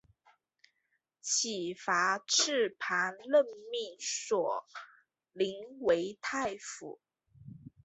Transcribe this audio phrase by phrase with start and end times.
[1.21, 1.91] 乞伏
[2.25, 4.65] 炽磐任命索
[5.35, 5.45] 棱
[5.81, 6.99] 为太傅。